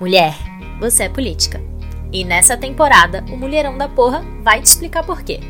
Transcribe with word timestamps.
Mulher, 0.00 0.34
você 0.80 1.02
é 1.02 1.08
política. 1.10 1.60
E 2.10 2.24
nessa 2.24 2.56
temporada, 2.56 3.22
o 3.30 3.36
Mulherão 3.36 3.76
da 3.76 3.86
Porra 3.86 4.24
vai 4.42 4.62
te 4.62 4.64
explicar 4.64 5.04
por 5.04 5.22
quê. 5.22 5.40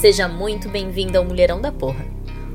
Seja 0.00 0.28
muito 0.28 0.68
bem-vindo 0.68 1.18
ao 1.18 1.24
Mulherão 1.24 1.60
da 1.60 1.72
Porra, 1.72 2.06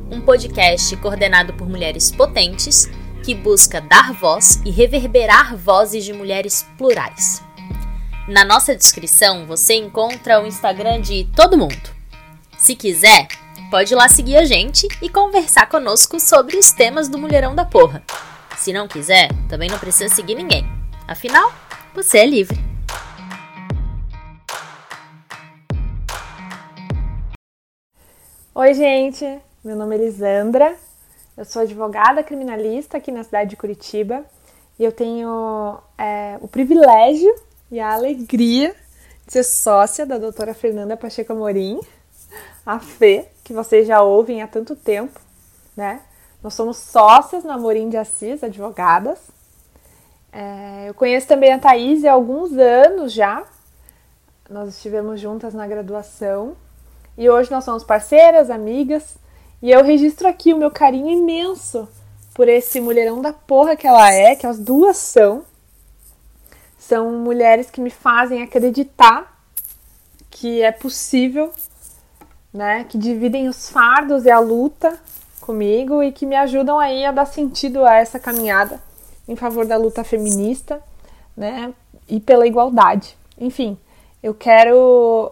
um 0.09 0.21
podcast 0.21 0.95
coordenado 0.95 1.51
por 1.53 1.67
mulheres 1.67 2.11
potentes 2.11 2.89
que 3.25 3.35
busca 3.35 3.81
dar 3.81 4.13
voz 4.13 4.61
e 4.63 4.71
reverberar 4.71 5.57
vozes 5.57 6.05
de 6.05 6.13
mulheres 6.13 6.65
plurais. 6.77 7.43
Na 8.25 8.45
nossa 8.45 8.73
descrição 8.73 9.45
você 9.45 9.73
encontra 9.73 10.41
o 10.41 10.47
Instagram 10.47 11.01
de 11.01 11.25
todo 11.35 11.57
mundo. 11.57 11.91
Se 12.57 12.73
quiser, 12.73 13.27
pode 13.69 13.93
ir 13.93 13.97
lá 13.97 14.07
seguir 14.07 14.37
a 14.37 14.45
gente 14.45 14.87
e 15.01 15.09
conversar 15.09 15.67
conosco 15.67 16.21
sobre 16.21 16.55
os 16.55 16.71
temas 16.71 17.09
do 17.09 17.17
Mulherão 17.17 17.53
da 17.53 17.65
Porra. 17.65 18.01
Se 18.55 18.71
não 18.71 18.87
quiser, 18.87 19.29
também 19.49 19.69
não 19.69 19.77
precisa 19.77 20.15
seguir 20.15 20.35
ninguém. 20.35 20.80
Afinal, 21.11 21.51
você 21.93 22.19
é 22.19 22.25
livre. 22.25 22.57
Oi, 28.55 28.73
gente. 28.73 29.25
Meu 29.61 29.75
nome 29.75 29.97
é 29.97 29.99
Elisandra. 29.99 30.73
Eu 31.35 31.43
sou 31.43 31.63
advogada 31.63 32.23
criminalista 32.23 32.95
aqui 32.95 33.11
na 33.11 33.25
cidade 33.25 33.49
de 33.49 33.57
Curitiba 33.57 34.23
e 34.79 34.85
eu 34.85 34.93
tenho 34.93 35.79
é, 35.97 36.37
o 36.39 36.47
privilégio 36.47 37.35
e 37.69 37.77
a 37.77 37.91
alegria 37.91 38.73
de 39.27 39.33
ser 39.33 39.43
sócia 39.43 40.05
da 40.05 40.17
doutora 40.17 40.53
Fernanda 40.53 40.95
Pacheco 40.95 41.33
Amorim, 41.33 41.81
a 42.65 42.79
Fê, 42.79 43.27
que 43.43 43.51
vocês 43.51 43.85
já 43.85 44.01
ouvem 44.01 44.41
há 44.41 44.47
tanto 44.47 44.77
tempo, 44.77 45.19
né? 45.75 46.03
Nós 46.41 46.53
somos 46.53 46.77
sócias 46.77 47.43
na 47.43 47.55
Amorim 47.55 47.89
de 47.89 47.97
Assis, 47.97 48.41
advogadas, 48.41 49.19
é, 50.31 50.87
eu 50.87 50.93
conheço 50.93 51.27
também 51.27 51.51
a 51.51 51.59
Thaís 51.59 52.05
há 52.05 52.13
alguns 52.13 52.53
anos 52.57 53.11
já. 53.11 53.43
Nós 54.49 54.69
estivemos 54.69 55.19
juntas 55.19 55.53
na 55.53 55.67
graduação 55.67 56.55
e 57.17 57.29
hoje 57.29 57.51
nós 57.51 57.63
somos 57.63 57.83
parceiras, 57.83 58.49
amigas. 58.49 59.17
E 59.61 59.69
eu 59.69 59.83
registro 59.83 60.27
aqui 60.27 60.53
o 60.53 60.57
meu 60.57 60.71
carinho 60.71 61.09
imenso 61.09 61.87
por 62.33 62.47
esse 62.47 62.79
mulherão 62.79 63.21
da 63.21 63.33
porra 63.33 63.75
que 63.75 63.85
ela 63.85 64.11
é, 64.11 64.35
que 64.35 64.47
as 64.47 64.57
duas 64.57 64.97
são. 64.97 65.43
São 66.79 67.11
mulheres 67.11 67.69
que 67.69 67.81
me 67.81 67.89
fazem 67.89 68.41
acreditar 68.41 69.39
que 70.29 70.61
é 70.61 70.71
possível, 70.71 71.51
né? 72.53 72.85
Que 72.85 72.97
dividem 72.97 73.47
os 73.47 73.69
fardos 73.69 74.25
e 74.25 74.31
a 74.31 74.39
luta 74.39 74.97
comigo 75.41 76.01
e 76.01 76.11
que 76.11 76.25
me 76.25 76.35
ajudam 76.35 76.79
aí 76.79 77.05
a 77.05 77.11
dar 77.11 77.25
sentido 77.25 77.85
a 77.85 77.95
essa 77.95 78.17
caminhada 78.17 78.81
em 79.31 79.35
favor 79.37 79.65
da 79.65 79.77
luta 79.77 80.03
feminista, 80.03 80.81
né, 81.35 81.73
e 82.09 82.19
pela 82.19 82.45
igualdade. 82.45 83.15
Enfim, 83.39 83.77
eu 84.21 84.33
quero 84.33 85.31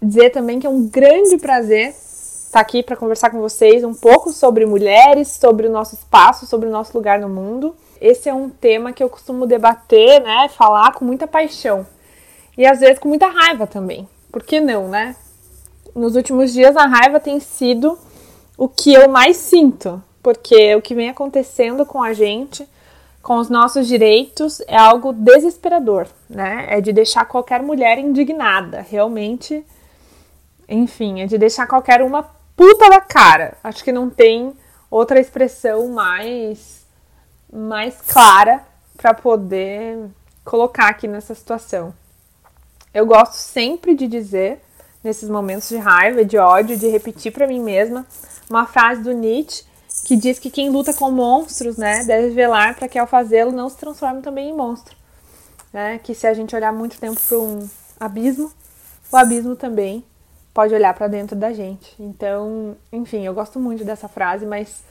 dizer 0.00 0.30
também 0.30 0.58
que 0.58 0.66
é 0.66 0.70
um 0.70 0.88
grande 0.88 1.36
prazer 1.36 1.90
estar 1.90 2.60
aqui 2.60 2.82
para 2.82 2.96
conversar 2.96 3.28
com 3.28 3.38
vocês 3.38 3.84
um 3.84 3.92
pouco 3.92 4.30
sobre 4.30 4.64
mulheres, 4.64 5.28
sobre 5.28 5.66
o 5.66 5.70
nosso 5.70 5.94
espaço, 5.94 6.46
sobre 6.46 6.68
o 6.68 6.72
nosso 6.72 6.96
lugar 6.96 7.20
no 7.20 7.28
mundo. 7.28 7.76
Esse 8.00 8.30
é 8.30 8.34
um 8.34 8.48
tema 8.48 8.92
que 8.92 9.04
eu 9.04 9.10
costumo 9.10 9.46
debater, 9.46 10.22
né, 10.22 10.48
falar 10.48 10.94
com 10.94 11.04
muita 11.04 11.26
paixão 11.26 11.86
e 12.56 12.66
às 12.66 12.80
vezes 12.80 12.98
com 12.98 13.08
muita 13.08 13.26
raiva 13.26 13.66
também. 13.66 14.08
Por 14.32 14.42
que 14.42 14.58
não, 14.58 14.88
né? 14.88 15.14
Nos 15.94 16.16
últimos 16.16 16.52
dias 16.52 16.76
a 16.76 16.86
raiva 16.86 17.20
tem 17.20 17.38
sido 17.40 17.98
o 18.56 18.68
que 18.68 18.94
eu 18.94 19.06
mais 19.08 19.36
sinto, 19.36 20.02
porque 20.22 20.74
o 20.74 20.80
que 20.80 20.94
vem 20.94 21.10
acontecendo 21.10 21.84
com 21.84 22.02
a 22.02 22.14
gente 22.14 22.66
com 23.28 23.36
os 23.36 23.50
nossos 23.50 23.86
direitos 23.86 24.62
é 24.66 24.74
algo 24.74 25.12
desesperador, 25.12 26.06
né? 26.30 26.64
É 26.70 26.80
de 26.80 26.94
deixar 26.94 27.26
qualquer 27.26 27.62
mulher 27.62 27.98
indignada, 27.98 28.80
realmente. 28.80 29.62
Enfim, 30.66 31.20
é 31.20 31.26
de 31.26 31.36
deixar 31.36 31.66
qualquer 31.66 32.00
uma 32.00 32.22
puta 32.56 32.88
da 32.88 33.02
cara. 33.02 33.52
Acho 33.62 33.84
que 33.84 33.92
não 33.92 34.08
tem 34.08 34.54
outra 34.90 35.20
expressão 35.20 35.88
mais 35.88 36.86
mais 37.52 38.00
clara 38.00 38.64
para 38.96 39.12
poder 39.12 40.08
colocar 40.42 40.88
aqui 40.88 41.06
nessa 41.06 41.34
situação. 41.34 41.92
Eu 42.94 43.04
gosto 43.04 43.34
sempre 43.34 43.94
de 43.94 44.08
dizer 44.08 44.58
nesses 45.04 45.28
momentos 45.28 45.68
de 45.68 45.76
raiva, 45.76 46.24
de 46.24 46.38
ódio, 46.38 46.78
de 46.78 46.88
repetir 46.88 47.30
para 47.30 47.46
mim 47.46 47.60
mesma 47.60 48.06
uma 48.48 48.64
frase 48.64 49.02
do 49.02 49.12
Nietzsche 49.12 49.67
que 50.04 50.16
diz 50.16 50.38
que 50.38 50.50
quem 50.50 50.70
luta 50.70 50.92
com 50.92 51.10
monstros, 51.10 51.76
né, 51.76 52.04
deve 52.04 52.30
velar 52.30 52.76
para 52.76 52.88
que 52.88 52.98
ao 52.98 53.06
fazê-lo 53.06 53.52
não 53.52 53.68
se 53.68 53.76
transforme 53.76 54.22
também 54.22 54.50
em 54.50 54.56
monstro. 54.56 54.96
Né? 55.72 55.98
Que 55.98 56.14
se 56.14 56.26
a 56.26 56.34
gente 56.34 56.54
olhar 56.54 56.72
muito 56.72 56.98
tempo 56.98 57.20
para 57.20 57.38
um 57.38 57.68
abismo, 57.98 58.52
o 59.10 59.16
abismo 59.16 59.56
também 59.56 60.04
pode 60.52 60.74
olhar 60.74 60.94
para 60.94 61.08
dentro 61.08 61.36
da 61.36 61.52
gente. 61.52 61.94
Então, 62.00 62.76
enfim, 62.92 63.24
eu 63.24 63.34
gosto 63.34 63.60
muito 63.60 63.84
dessa 63.84 64.08
frase, 64.08 64.44
mas 64.46 64.82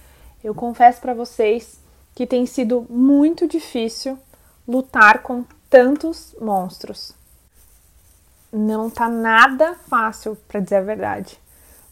eu 0.44 0.54
confesso 0.54 1.02
para 1.02 1.14
vocês 1.14 1.80
que 2.16 2.26
tem 2.26 2.46
sido 2.46 2.86
muito 2.90 3.48
difícil 3.48 4.18
lutar 4.68 5.22
com 5.22 5.44
tantos 5.70 6.36
monstros. 6.40 7.14
Não 8.52 8.90
tá 8.90 9.10
nada 9.10 9.76
fácil, 9.88 10.38
para 10.48 10.60
dizer 10.60 10.78
a 10.78 10.82
verdade. 10.82 11.40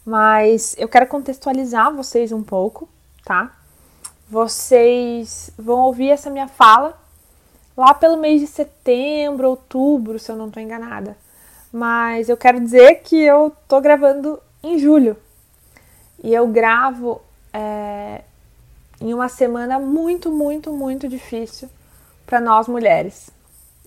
Mas 0.04 0.74
eu 0.78 0.88
quero 0.88 1.06
contextualizar 1.06 1.94
vocês 1.94 2.32
um 2.32 2.42
pouco 2.42 2.88
tá? 3.26 3.50
Vocês 4.30 5.50
vão 5.58 5.80
ouvir 5.80 6.10
essa 6.10 6.30
minha 6.30 6.46
fala 6.46 6.96
lá 7.76 7.92
pelo 7.92 8.16
mês 8.16 8.40
de 8.40 8.46
setembro, 8.46 9.50
outubro, 9.50 10.18
se 10.18 10.30
eu 10.30 10.36
não 10.36 10.46
estou 10.46 10.62
enganada. 10.62 11.16
Mas 11.72 12.28
eu 12.28 12.36
quero 12.36 12.60
dizer 12.60 13.02
que 13.02 13.20
eu 13.20 13.52
tô 13.66 13.80
gravando 13.80 14.40
em 14.62 14.78
julho. 14.78 15.16
E 16.22 16.32
eu 16.32 16.46
gravo 16.46 17.20
é, 17.52 18.22
em 19.00 19.12
uma 19.12 19.28
semana 19.28 19.78
muito, 19.80 20.30
muito, 20.30 20.72
muito 20.72 21.08
difícil 21.08 21.68
para 22.24 22.40
nós 22.40 22.68
mulheres. 22.68 23.28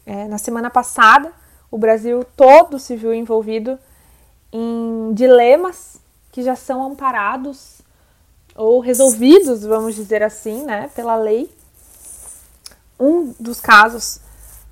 É, 0.06 0.28
na 0.28 0.38
semana 0.38 0.70
passada, 0.70 1.32
o 1.72 1.78
Brasil 1.78 2.26
todo 2.36 2.78
se 2.78 2.96
viu 2.98 3.14
envolvido 3.14 3.80
em 4.52 5.14
dilemas 5.14 6.02
que 6.30 6.44
já 6.44 6.56
são 6.56 6.84
amparados 6.84 7.82
ou 8.56 8.80
resolvidos, 8.80 9.64
vamos 9.64 9.96
dizer 9.96 10.24
assim, 10.24 10.64
né, 10.64 10.90
pela 10.96 11.16
lei. 11.16 11.50
Um 13.00 13.34
dos 13.40 13.62
casos 13.62 14.20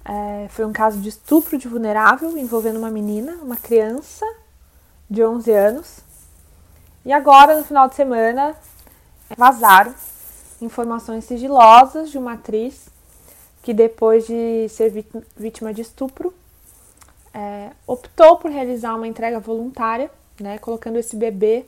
é, 0.03 0.47
foi 0.49 0.65
um 0.65 0.73
caso 0.73 0.99
de 0.99 1.09
estupro 1.09 1.57
de 1.57 1.67
vulnerável 1.67 2.37
envolvendo 2.37 2.77
uma 2.77 2.89
menina, 2.89 3.33
uma 3.41 3.57
criança 3.57 4.25
de 5.09 5.23
11 5.23 5.51
anos. 5.51 5.99
E 7.05 7.11
agora, 7.11 7.57
no 7.57 7.63
final 7.63 7.87
de 7.87 7.95
semana, 7.95 8.55
vazaram 9.37 9.93
informações 10.61 11.25
sigilosas 11.25 12.09
de 12.09 12.17
uma 12.17 12.33
atriz 12.33 12.89
que, 13.61 13.73
depois 13.73 14.25
de 14.25 14.67
ser 14.69 14.91
vítima 15.35 15.73
de 15.73 15.81
estupro, 15.81 16.33
é, 17.33 17.71
optou 17.85 18.37
por 18.37 18.49
realizar 18.49 18.95
uma 18.95 19.07
entrega 19.07 19.39
voluntária, 19.39 20.09
né, 20.39 20.57
colocando 20.57 20.97
esse 20.97 21.15
bebê 21.15 21.65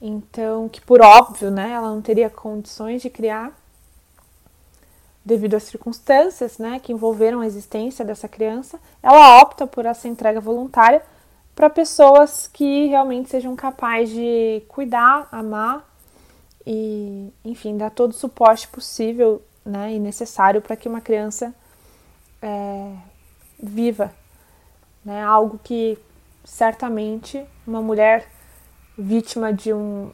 então, 0.00 0.68
que 0.68 0.80
por 0.80 1.00
óbvio, 1.00 1.50
né, 1.50 1.72
ela 1.72 1.88
não 1.88 2.00
teria 2.00 2.30
condições 2.30 3.02
de 3.02 3.10
criar 3.10 3.52
devido 5.24 5.54
às 5.54 5.64
circunstâncias, 5.64 6.56
né, 6.56 6.78
que 6.78 6.92
envolveram 6.92 7.40
a 7.40 7.46
existência 7.46 8.04
dessa 8.04 8.28
criança, 8.28 8.80
ela 9.02 9.42
opta 9.42 9.66
por 9.66 9.84
essa 9.84 10.08
entrega 10.08 10.40
voluntária 10.40 11.02
para 11.54 11.68
pessoas 11.68 12.48
que 12.50 12.86
realmente 12.86 13.28
sejam 13.28 13.54
capazes 13.54 14.14
de 14.14 14.62
cuidar, 14.68 15.28
amar 15.30 15.86
e, 16.66 17.30
enfim, 17.44 17.76
dar 17.76 17.90
todo 17.90 18.12
o 18.12 18.14
suporte 18.14 18.68
possível, 18.68 19.42
né, 19.64 19.92
e 19.92 19.98
necessário 19.98 20.62
para 20.62 20.76
que 20.76 20.88
uma 20.88 21.00
criança 21.00 21.54
é, 22.40 22.92
viva, 23.62 24.14
né, 25.04 25.22
algo 25.22 25.60
que 25.62 25.98
certamente 26.44 27.44
uma 27.66 27.82
mulher 27.82 28.26
vítima 28.98 29.52
de 29.52 29.72
um 29.72 30.10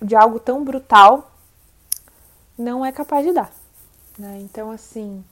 de 0.00 0.16
algo 0.16 0.40
tão 0.40 0.64
brutal 0.64 1.30
não 2.58 2.84
é 2.84 2.90
capaz 2.90 3.24
de 3.24 3.32
dar. 3.32 3.52
Né? 4.18 4.40
Então, 4.40 4.70
assim, 4.72 5.24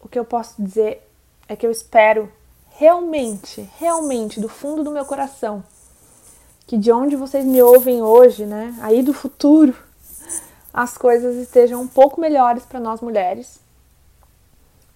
o 0.00 0.08
que 0.08 0.18
eu 0.18 0.24
posso 0.24 0.54
dizer 0.60 1.06
é 1.46 1.54
que 1.54 1.66
eu 1.66 1.70
espero 1.70 2.32
realmente, 2.70 3.68
realmente, 3.78 4.40
do 4.40 4.48
fundo 4.48 4.82
do 4.82 4.90
meu 4.90 5.04
coração, 5.04 5.62
que 6.66 6.78
de 6.78 6.90
onde 6.90 7.14
vocês 7.14 7.44
me 7.44 7.62
ouvem 7.62 8.02
hoje, 8.02 8.44
né, 8.44 8.76
aí 8.80 9.02
do 9.02 9.12
futuro, 9.12 9.76
as 10.72 10.98
coisas 10.98 11.36
estejam 11.36 11.80
um 11.80 11.88
pouco 11.88 12.20
melhores 12.20 12.64
para 12.64 12.80
nós 12.80 13.00
mulheres. 13.00 13.60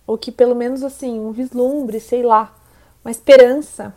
Ou 0.06 0.18
que 0.18 0.32
pelo 0.32 0.54
menos 0.54 0.82
assim, 0.82 1.20
um 1.20 1.30
vislumbre, 1.30 2.00
sei 2.00 2.22
lá, 2.22 2.54
uma 3.04 3.10
esperança 3.10 3.94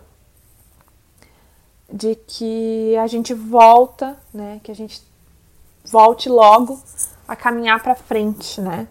de 1.94 2.16
que 2.16 2.98
a 2.98 3.08
gente 3.08 3.34
volta, 3.34 4.18
né? 4.34 4.60
Que 4.64 4.72
a 4.72 4.76
gente 4.76 5.02
volte 5.86 6.28
logo 6.28 6.82
a 7.28 7.36
caminhar 7.36 7.82
para 7.82 7.96
frente, 7.96 8.60
né? 8.60 8.88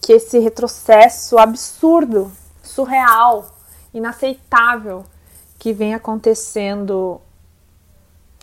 que 0.00 0.12
esse 0.12 0.38
retrocesso 0.38 1.38
absurdo, 1.38 2.32
surreal, 2.62 3.54
inaceitável 3.92 5.04
que 5.58 5.72
vem 5.72 5.94
acontecendo 5.94 7.20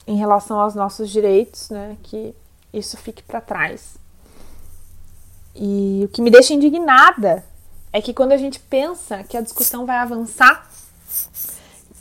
em 0.06 0.16
relação 0.16 0.60
aos 0.60 0.75
nossos 0.75 1.10
direitos, 1.10 1.69
né, 1.69 1.98
que 2.04 2.34
isso 2.72 2.95
fique 2.95 3.24
para 3.24 3.42
trás. 3.42 3.98
E 5.56 6.04
o 6.06 6.07
que 6.10 6.22
me 6.22 6.30
deixa 6.30 6.54
indignada 6.54 7.44
é 7.92 8.01
que 8.01 8.13
quando 8.13 8.31
a 8.31 8.38
gente 8.38 8.60
pensa 8.60 9.24
que 9.24 9.36
a 9.36 9.42
discussão 9.42 9.86
vai 9.86 9.98
avançar, 9.98 10.69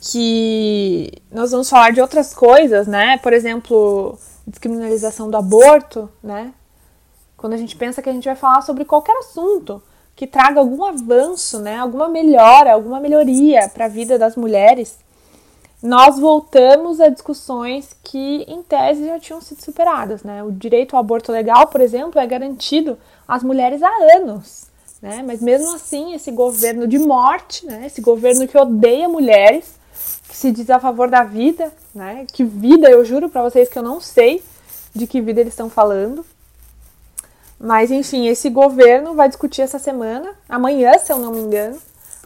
que 0.01 1.11
nós 1.31 1.51
vamos 1.51 1.69
falar 1.69 1.91
de 1.91 2.01
outras 2.01 2.33
coisas, 2.33 2.87
né? 2.87 3.17
Por 3.17 3.33
exemplo, 3.33 4.17
descriminalização 4.45 5.29
do 5.29 5.37
aborto, 5.37 6.09
né? 6.23 6.53
Quando 7.35 7.53
a 7.53 7.57
gente 7.57 7.75
pensa 7.75 8.01
que 8.01 8.09
a 8.09 8.13
gente 8.13 8.25
vai 8.25 8.35
falar 8.35 8.61
sobre 8.61 8.85
qualquer 8.85 9.15
assunto 9.17 9.81
que 10.15 10.25
traga 10.25 10.59
algum 10.59 10.83
avanço, 10.83 11.59
né? 11.59 11.77
Alguma 11.77 12.07
melhora, 12.07 12.73
alguma 12.73 12.99
melhoria 12.99 13.69
para 13.69 13.85
a 13.85 13.89
vida 13.89 14.17
das 14.17 14.35
mulheres, 14.35 14.97
nós 15.81 16.17
voltamos 16.17 16.99
a 16.99 17.07
discussões 17.07 17.95
que, 18.03 18.43
em 18.47 18.63
tese, 18.63 19.05
já 19.05 19.19
tinham 19.19 19.39
sido 19.41 19.61
superadas. 19.61 20.23
Né? 20.23 20.43
O 20.43 20.51
direito 20.51 20.95
ao 20.95 20.99
aborto 20.99 21.31
legal, 21.31 21.67
por 21.67 21.81
exemplo, 21.81 22.19
é 22.19 22.25
garantido 22.25 22.97
às 23.27 23.43
mulheres 23.43 23.83
há 23.83 23.91
anos. 24.15 24.65
Né? 25.01 25.23
Mas 25.25 25.39
mesmo 25.39 25.75
assim, 25.75 26.15
esse 26.15 26.31
governo 26.31 26.87
de 26.87 26.97
morte, 26.97 27.65
né? 27.65 27.85
esse 27.85 28.01
governo 28.01 28.47
que 28.47 28.57
odeia 28.57 29.07
mulheres, 29.07 29.76
se 30.37 30.51
diz 30.51 30.69
a 30.69 30.79
favor 30.79 31.09
da 31.09 31.23
vida, 31.23 31.73
né? 31.95 32.27
que 32.31 32.43
vida, 32.43 32.87
eu 32.87 33.03
juro 33.03 33.27
para 33.27 33.41
vocês 33.41 33.67
que 33.67 33.79
eu 33.79 33.81
não 33.81 33.99
sei 33.99 34.43
de 34.93 35.07
que 35.07 35.19
vida 35.19 35.41
eles 35.41 35.53
estão 35.53 35.67
falando. 35.67 36.23
Mas 37.59 37.89
enfim, 37.89 38.27
esse 38.27 38.47
governo 38.47 39.15
vai 39.15 39.27
discutir 39.27 39.63
essa 39.63 39.79
semana, 39.79 40.29
amanhã, 40.47 40.95
se 40.99 41.11
eu 41.11 41.17
não 41.17 41.31
me 41.31 41.39
engano, 41.39 41.79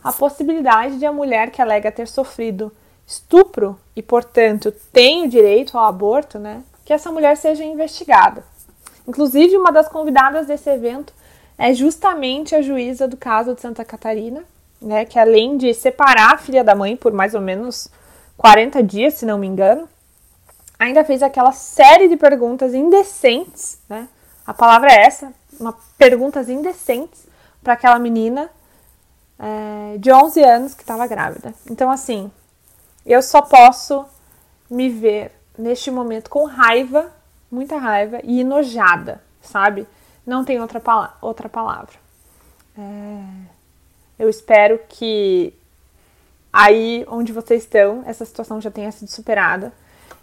a 0.03 0.11
possibilidade 0.11 0.99
de 0.99 1.05
a 1.05 1.13
mulher 1.13 1.51
que 1.51 1.61
alega 1.61 1.89
ter 1.89 2.05
sofrido 2.05 2.69
estupro 3.07 3.79
e, 3.95 4.03
portanto, 4.03 4.73
tem 4.91 5.23
o 5.23 5.29
direito 5.29 5.77
ao 5.77 5.85
aborto, 5.85 6.37
né, 6.37 6.63
que 6.83 6.91
essa 6.91 7.13
mulher 7.13 7.37
seja 7.37 7.63
investigada. 7.63 8.43
Inclusive, 9.07 9.55
uma 9.55 9.71
das 9.71 9.87
convidadas 9.87 10.47
desse 10.47 10.69
evento 10.69 11.13
é 11.57 11.73
justamente 11.73 12.55
a 12.55 12.61
juíza 12.61 13.07
do 13.07 13.15
caso 13.15 13.55
de 13.55 13.61
Santa 13.61 13.85
Catarina, 13.85 14.43
né, 14.81 15.05
que 15.05 15.17
além 15.17 15.55
de 15.55 15.73
separar 15.73 16.33
a 16.33 16.37
filha 16.37 16.61
da 16.61 16.75
mãe 16.75 16.97
por 16.97 17.13
mais 17.13 17.33
ou 17.33 17.39
menos 17.39 17.89
40 18.41 18.81
dias, 18.81 19.13
se 19.13 19.23
não 19.23 19.37
me 19.37 19.45
engano, 19.45 19.87
ainda 20.79 21.05
fez 21.05 21.21
aquela 21.21 21.51
série 21.51 22.07
de 22.07 22.17
perguntas 22.17 22.73
indecentes, 22.73 23.77
né? 23.87 24.07
A 24.43 24.51
palavra 24.51 24.91
é 24.91 25.05
essa, 25.05 25.31
uma 25.59 25.77
perguntas 25.95 26.49
indecentes 26.49 27.27
para 27.61 27.73
aquela 27.73 27.99
menina 27.99 28.49
é, 29.37 29.95
de 29.99 30.11
11 30.11 30.43
anos 30.43 30.73
que 30.73 30.81
estava 30.81 31.05
grávida. 31.05 31.53
Então, 31.69 31.91
assim, 31.91 32.31
eu 33.05 33.21
só 33.21 33.43
posso 33.43 34.03
me 34.67 34.89
ver 34.89 35.31
neste 35.55 35.91
momento 35.91 36.27
com 36.27 36.45
raiva, 36.45 37.13
muita 37.51 37.77
raiva 37.77 38.21
e 38.23 38.41
enojada, 38.41 39.21
sabe? 39.39 39.87
Não 40.25 40.43
tem 40.43 40.59
outra, 40.59 40.79
pala 40.79 41.15
outra 41.21 41.47
palavra. 41.47 41.93
É... 42.75 43.21
Eu 44.17 44.27
espero 44.27 44.79
que 44.89 45.53
aí 46.51 47.05
onde 47.07 47.31
vocês 47.31 47.63
estão, 47.63 48.03
essa 48.05 48.25
situação 48.25 48.59
já 48.59 48.69
tenha 48.69 48.91
sido 48.91 49.09
superada 49.09 49.71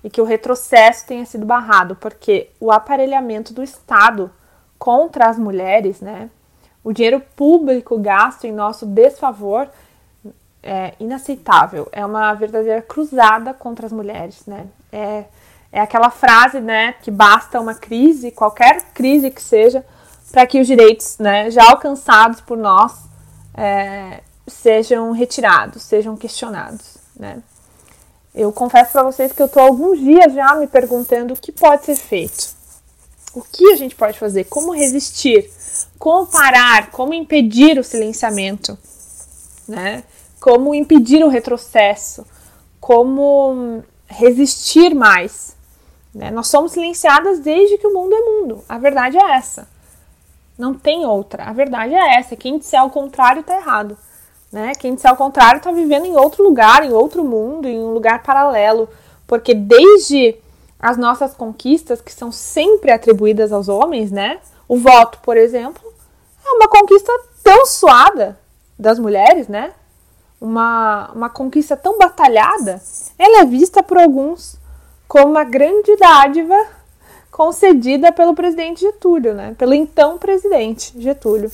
e 0.03 0.11
que 0.11 0.21
o 0.21 0.25
retrocesso 0.25 1.07
tenha 1.07 1.25
sido 1.25 1.45
barrado, 1.45 1.97
porque 1.97 2.51
o 2.61 2.71
aparelhamento 2.71 3.53
do 3.53 3.63
Estado 3.63 4.31
contra 4.79 5.29
as 5.29 5.39
mulheres, 5.39 6.01
né? 6.01 6.31
O 6.85 6.93
dinheiro 6.93 7.21
público 7.35 7.99
gasto 7.99 8.45
em 8.45 8.53
nosso 8.53 8.87
desfavor 8.87 9.69
é 10.63 10.95
inaceitável. 11.01 11.89
É 11.91 12.05
uma 12.07 12.33
verdadeira 12.35 12.81
cruzada 12.81 13.53
contra 13.53 13.87
as 13.87 13.93
mulheres, 13.93 14.47
né? 14.47 14.67
É, 14.93 15.25
é 15.73 15.81
aquela 15.81 16.11
frase, 16.11 16.61
né, 16.61 16.95
que 17.03 17.11
basta 17.11 17.61
uma 17.61 17.75
crise, 17.75 18.31
qualquer 18.31 18.81
crise 18.95 19.31
que 19.31 19.43
seja, 19.43 19.85
para 20.33 20.47
que 20.47 20.61
os 20.61 20.67
direitos, 20.67 21.19
né, 21.19 21.51
já 21.51 21.63
alcançados 21.71 22.41
por 22.41 22.57
nós 22.57 23.09
é, 23.55 24.23
sejam 24.49 25.13
retirados, 25.13 25.83
sejam 25.83 26.17
questionados, 26.17 26.99
né? 27.17 27.43
Eu 28.35 28.53
confesso 28.53 28.93
para 28.93 29.03
vocês 29.03 29.33
que 29.33 29.43
eu 29.43 29.47
estou 29.47 29.63
alguns 29.63 29.99
dias 29.99 30.33
já 30.33 30.55
me 30.55 30.67
perguntando 30.67 31.35
o 31.35 31.37
que 31.37 31.51
pode 31.51 31.87
ser 31.87 31.97
feito. 31.97 32.57
O 33.35 33.43
que 33.43 33.73
a 33.73 33.77
gente 33.77 33.97
pode 33.97 34.19
fazer? 34.19 34.45
Como 34.45 34.73
resistir? 34.73 35.51
Como 35.99 36.27
parar? 36.27 36.91
Como 36.91 37.15
impedir 37.15 37.79
o 37.79 37.85
silenciamento? 37.85 38.79
Né? 39.67 40.05
como 40.41 40.75
impedir 40.75 41.25
o 41.25 41.29
retrocesso, 41.29 42.27
como 42.81 43.83
resistir 44.07 44.95
mais. 44.95 45.57
Né? 46.15 46.31
Nós 46.31 46.49
somos 46.49 46.73
silenciadas 46.73 47.41
desde 47.41 47.79
que 47.79 47.87
o 47.87 47.93
mundo 47.93 48.15
é 48.15 48.21
mundo. 48.21 48.65
A 48.69 48.79
verdade 48.79 49.19
é 49.19 49.37
essa. 49.37 49.69
Não 50.57 50.75
tem 50.75 51.05
outra. 51.05 51.45
A 51.45 51.53
verdade 51.53 51.95
é 51.95 52.19
essa. 52.19 52.37
Quem 52.37 52.59
disser 52.59 52.81
ao 52.81 52.91
contrário 52.91 53.41
está 53.41 53.57
errado. 53.57 53.97
Né? 54.51 54.73
Quem 54.75 54.95
disser 54.95 55.11
ao 55.11 55.17
contrário 55.17 55.59
está 55.59 55.71
vivendo 55.71 56.07
em 56.07 56.17
outro 56.17 56.43
lugar, 56.43 56.85
em 56.85 56.93
outro 56.93 57.23
mundo, 57.25 57.69
em 57.69 57.79
um 57.79 57.93
lugar 57.93 58.23
paralelo. 58.23 58.89
Porque 59.27 59.55
desde 59.55 60.37
as 60.79 60.97
nossas 60.97 61.35
conquistas, 61.35 62.01
que 62.01 62.13
são 62.13 62.33
sempre 62.33 62.91
atribuídas 62.91 63.53
aos 63.53 63.69
homens, 63.69 64.11
né? 64.11 64.39
O 64.67 64.77
voto, 64.77 65.19
por 65.23 65.37
exemplo, 65.37 65.83
é 66.45 66.51
uma 66.51 66.69
conquista 66.69 67.13
tão 67.43 67.67
suada 67.67 68.39
das 68.79 68.99
mulheres, 68.99 69.49
né? 69.49 69.73
uma, 70.41 71.11
uma 71.15 71.29
conquista 71.29 71.77
tão 71.77 71.99
batalhada, 71.99 72.81
ela 73.19 73.41
é 73.41 73.45
vista 73.45 73.83
por 73.83 73.99
alguns 73.99 74.57
como 75.07 75.27
uma 75.27 75.45
grande 75.45 75.97
dádiva 75.97 76.55
concedida 77.31 78.13
pelo 78.13 78.35
presidente 78.35 78.81
Getúlio, 78.81 79.35
né? 79.35 79.55
Pelo 79.57 79.75
então 79.75 80.19
presidente 80.19 80.93
Getúlio. 81.01 81.51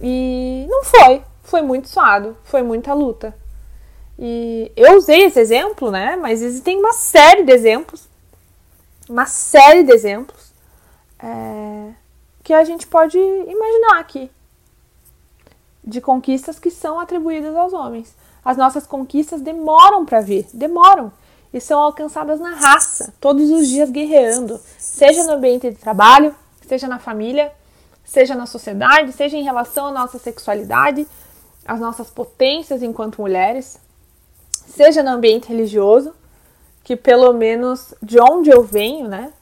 E 0.00 0.66
não 0.68 0.82
foi, 0.84 1.22
foi 1.50 1.62
muito 1.62 1.88
suado, 1.88 2.36
foi 2.44 2.62
muita 2.62 2.94
luta. 2.94 3.34
E 4.18 4.70
eu 4.76 4.96
usei 4.96 5.24
esse 5.24 5.40
exemplo, 5.40 5.90
né? 5.90 6.16
Mas 6.16 6.42
existem 6.42 6.78
uma 6.78 6.92
série 6.92 7.42
de 7.42 7.52
exemplos, 7.52 8.08
uma 9.08 9.26
série 9.26 9.82
de 9.82 9.92
exemplos 9.92 10.52
é, 11.18 11.90
que 12.44 12.54
a 12.54 12.62
gente 12.64 12.86
pode 12.86 13.18
imaginar 13.18 13.98
aqui 13.98 14.30
de 15.82 16.00
conquistas 16.00 16.58
que 16.58 16.70
são 16.70 17.00
atribuídas 17.00 17.56
aos 17.56 17.72
homens. 17.72 18.14
As 18.44 18.56
nossas 18.56 18.86
conquistas 18.86 19.40
demoram 19.40 20.04
para 20.06 20.20
vir, 20.20 20.46
demoram. 20.52 21.12
E 21.52 21.60
são 21.60 21.80
alcançadas 21.80 22.38
na 22.38 22.54
raça, 22.54 23.12
todos 23.20 23.50
os 23.50 23.66
dias 23.66 23.90
guerreando, 23.90 24.60
seja 24.78 25.24
no 25.24 25.32
ambiente 25.32 25.68
de 25.68 25.76
trabalho, 25.76 26.32
seja 26.68 26.86
na 26.86 27.00
família, 27.00 27.52
seja 28.04 28.36
na 28.36 28.46
sociedade, 28.46 29.12
seja 29.12 29.36
em 29.36 29.42
relação 29.42 29.86
à 29.86 29.90
nossa 29.90 30.18
sexualidade, 30.18 31.08
às 31.64 31.80
nossas 31.80 32.10
potências 32.10 32.82
enquanto 32.82 33.20
mulheres, 33.20 33.78
seja 34.50 35.02
no 35.02 35.10
ambiente 35.10 35.48
religioso, 35.48 36.14
que 36.82 36.96
pelo 36.96 37.32
menos 37.32 37.94
de 38.02 38.20
onde 38.20 38.50
eu 38.50 38.62
venho, 38.62 39.08
né, 39.08 39.32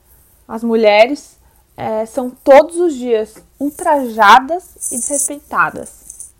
as 0.46 0.62
mulheres 0.62 1.38
é, 1.76 2.04
são 2.06 2.30
todos 2.30 2.76
os 2.76 2.94
dias 2.94 3.36
ultrajadas 3.60 4.90
e 4.90 4.96
desrespeitadas. 4.96 6.32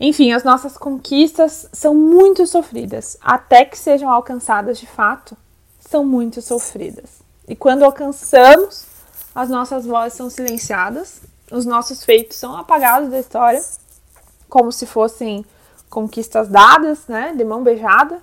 Enfim, 0.00 0.32
as 0.32 0.42
nossas 0.42 0.76
conquistas 0.76 1.68
são 1.72 1.94
muito 1.94 2.46
sofridas, 2.46 3.16
até 3.20 3.64
que 3.64 3.78
sejam 3.78 4.10
alcançadas 4.10 4.78
de 4.78 4.86
fato, 4.86 5.36
são 5.78 6.04
muito 6.04 6.42
sofridas. 6.42 7.22
E 7.46 7.54
quando 7.54 7.84
alcançamos, 7.84 8.86
as 9.34 9.48
nossas 9.48 9.84
vozes 9.84 10.14
são 10.14 10.30
silenciadas, 10.30 11.20
os 11.50 11.64
nossos 11.64 12.04
feitos 12.04 12.36
são 12.36 12.56
apagados 12.56 13.10
da 13.10 13.18
história, 13.18 13.62
como 14.48 14.72
se 14.72 14.86
fossem 14.86 15.44
conquistas 15.90 16.48
dadas, 16.48 17.06
né, 17.06 17.34
de 17.36 17.44
mão 17.44 17.62
beijada, 17.62 18.20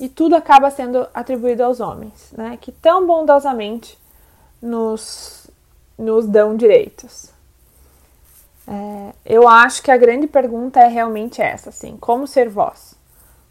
e 0.00 0.08
tudo 0.08 0.34
acaba 0.34 0.70
sendo 0.70 1.06
atribuído 1.14 1.62
aos 1.62 1.80
homens, 1.80 2.32
né, 2.32 2.58
que 2.60 2.72
tão 2.72 3.06
bondosamente 3.06 3.98
nos, 4.60 5.46
nos 5.96 6.26
dão 6.26 6.56
direitos. 6.56 7.30
É, 8.66 9.12
eu 9.24 9.46
acho 9.46 9.82
que 9.82 9.90
a 9.90 9.96
grande 9.96 10.26
pergunta 10.26 10.80
é 10.80 10.88
realmente 10.88 11.40
essa, 11.40 11.68
assim, 11.68 11.96
como 11.98 12.26
ser 12.26 12.48
voz? 12.48 12.94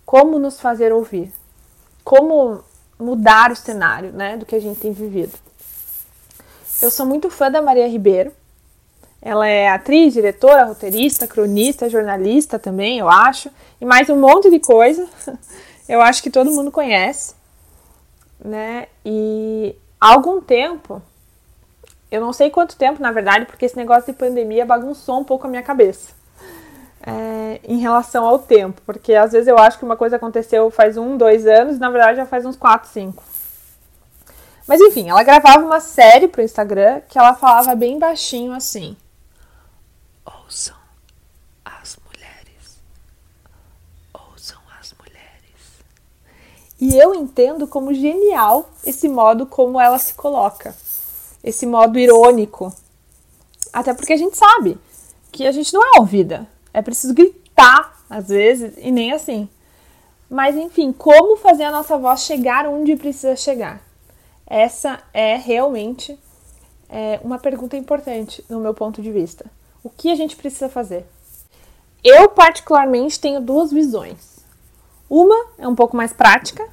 Como 0.05 0.39
nos 0.39 0.60
fazer 0.60 0.91
ouvir? 0.91 1.32
Como 2.03 2.63
mudar 3.00 3.51
o 3.51 3.55
cenário, 3.55 4.12
né, 4.12 4.38
do 4.38 4.46
que 4.46 4.55
a 4.55 4.60
gente 4.60 4.79
tem 4.79 4.91
vivido? 4.91 5.38
Eu 6.82 6.91
sou 6.91 7.05
muito 7.05 7.29
fã 7.29 7.50
da 7.50 7.62
Maria 7.62 7.88
Ribeiro. 7.88 8.34
Ela 9.25 9.48
é 9.48 9.70
atriz, 9.70 10.13
diretora, 10.13 10.65
roteirista, 10.65 11.25
cronista, 11.25 11.89
jornalista 11.89 12.60
também, 12.60 13.00
eu 13.00 13.08
acho, 13.08 13.50
e 13.80 13.86
mais 13.86 14.10
um 14.10 14.20
monte 14.20 14.50
de 14.50 14.60
coisa. 14.60 15.08
Eu 15.88 16.01
acho 16.01 16.24
que 16.24 16.30
todo 16.30 16.50
mundo 16.50 16.72
conhece, 16.72 17.36
né? 18.39 18.88
E 19.06 19.75
há 20.00 20.13
algum 20.13 20.39
tempo 20.39 21.01
eu 22.13 22.22
não 22.22 22.32
sei 22.32 22.51
quanto 22.51 22.77
tempo, 22.77 23.01
na 23.01 23.12
verdade, 23.12 23.46
porque 23.46 23.65
esse 23.65 23.75
negócio 23.75 24.13
de 24.13 24.18
pandemia 24.18 24.65
bagunçou 24.65 25.20
um 25.20 25.24
pouco 25.24 25.48
a 25.48 25.50
minha 25.50 25.63
cabeça. 25.63 26.12
É, 27.06 27.60
em 27.63 27.80
relação 27.80 28.24
ao 28.24 28.38
tempo, 28.38 28.80
porque 28.86 29.15
às 29.15 29.32
vezes 29.32 29.48
eu 29.48 29.58
acho 29.58 29.80
que 29.80 29.84
uma 29.84 29.98
coisa 29.98 30.15
aconteceu 30.18 30.70
faz 30.70 30.96
um, 30.96 31.18
dois 31.18 31.48
anos, 31.48 31.75
e 31.75 31.80
na 31.80 31.89
verdade 31.89 32.18
já 32.18 32.25
faz 32.25 32.46
uns 32.46 32.56
quatro, 32.56 32.88
cinco. 32.88 33.24
Mas 34.68 34.80
enfim, 34.80 35.10
ela 35.10 35.24
gravava 35.24 35.65
uma 35.65 35.80
série 35.80 36.27
pro 36.27 36.44
Instagram 36.44 37.01
que 37.10 37.18
ela 37.18 37.34
falava 37.34 37.75
bem 37.75 37.98
baixinho 37.98 38.53
assim: 38.53 38.96
Ouçam 40.43 40.75
as 41.63 41.97
mulheres. 42.05 42.77
Ouçam 44.13 44.59
as 44.79 44.93
mulheres. 45.00 45.83
E 46.79 46.97
eu 46.97 47.15
entendo 47.15 47.67
como 47.67 47.93
genial 47.93 48.69
esse 48.85 49.07
modo 49.07 49.45
como 49.45 49.79
ela 49.79 49.97
se 49.97 50.13
coloca. 50.13 50.75
Esse 51.43 51.65
modo 51.65 51.97
irônico. 51.97 52.73
Até 53.71 53.93
porque 53.93 54.13
a 54.13 54.17
gente 54.17 54.38
sabe 54.38 54.77
que 55.31 55.47
a 55.47 55.51
gente 55.51 55.73
não 55.73 55.81
é 55.81 56.00
ouvida. 56.00 56.47
É 56.73 56.81
preciso 56.81 57.13
gritar, 57.13 58.03
às 58.09 58.27
vezes, 58.27 58.73
e 58.77 58.91
nem 58.91 59.12
assim. 59.13 59.50
Mas 60.29 60.55
enfim, 60.55 60.91
como 60.91 61.38
fazer 61.38 61.63
a 61.63 61.71
nossa 61.71 61.97
voz 61.97 62.21
chegar 62.21 62.67
onde 62.67 62.95
precisa 62.95 63.35
chegar? 63.35 63.81
Essa 64.45 65.01
é 65.13 65.35
realmente 65.35 66.17
é, 66.89 67.19
uma 67.23 67.39
pergunta 67.39 67.77
importante 67.77 68.43
no 68.50 68.59
meu 68.59 68.73
ponto 68.73 69.01
de 69.01 69.12
vista. 69.12 69.45
O 69.83 69.89
que 69.89 70.09
a 70.09 70.15
gente 70.15 70.35
precisa 70.37 70.69
fazer? 70.69 71.05
Eu, 72.01 72.29
particularmente, 72.29 73.19
tenho 73.19 73.41
duas 73.41 73.71
visões. 73.71 74.39
Uma 75.09 75.47
é 75.57 75.67
um 75.67 75.75
pouco 75.75 75.97
mais 75.97 76.13
prática 76.13 76.65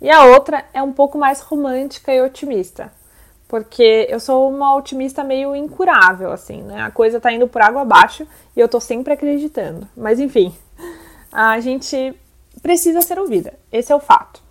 e 0.00 0.10
a 0.10 0.24
outra 0.24 0.64
é 0.72 0.82
um 0.82 0.92
pouco 0.92 1.18
mais 1.18 1.40
romântica 1.40 2.12
e 2.14 2.22
otimista. 2.22 2.90
Porque 3.46 4.06
eu 4.08 4.18
sou 4.18 4.50
uma 4.50 4.74
otimista 4.74 5.22
meio 5.22 5.54
incurável, 5.54 6.32
assim, 6.32 6.62
né? 6.62 6.80
A 6.80 6.90
coisa 6.90 7.20
tá 7.20 7.30
indo 7.30 7.46
por 7.46 7.60
água 7.60 7.82
abaixo 7.82 8.26
e 8.56 8.60
eu 8.60 8.68
tô 8.68 8.80
sempre 8.80 9.12
acreditando. 9.12 9.86
Mas 9.94 10.18
enfim, 10.18 10.54
a 11.30 11.60
gente 11.60 12.18
precisa 12.62 13.02
ser 13.02 13.18
ouvida. 13.18 13.52
Esse 13.70 13.92
é 13.92 13.94
o 13.94 14.00
fato. 14.00 14.42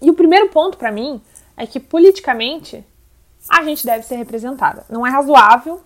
E 0.00 0.10
o 0.10 0.14
primeiro 0.14 0.48
ponto 0.48 0.78
para 0.78 0.92
mim 0.92 1.20
é 1.56 1.66
que 1.66 1.80
politicamente 1.80 2.86
a 3.48 3.64
gente 3.64 3.84
deve 3.84 4.04
ser 4.04 4.14
representada. 4.14 4.86
Não 4.88 5.04
é 5.04 5.10
razoável 5.10 5.80